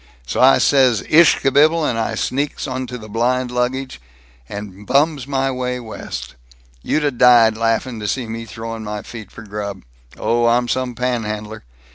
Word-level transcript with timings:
So 0.25 0.41
I 0.41 0.57
says 0.57 1.03
'ish 1.09 1.37
kabibble,' 1.43 1.85
and 1.85 1.95
I 1.99 2.15
sneaks 2.15 2.65
onto 2.67 2.97
the 2.97 3.07
blind 3.07 3.53
baggage, 3.53 4.01
and 4.49 4.87
bums 4.87 5.27
my 5.27 5.51
way 5.51 5.79
West. 5.79 6.33
You'd 6.81 7.03
'a' 7.03 7.11
died 7.11 7.55
laughing 7.55 7.99
to 7.99 8.07
seen 8.07 8.31
me 8.31 8.45
throwing 8.45 8.83
my 8.83 9.03
feet 9.03 9.29
for 9.29 9.43
grub. 9.43 9.83
Oh, 10.17 10.47
I'm 10.47 10.67
some 10.67 10.95
panhandler! 10.95 11.65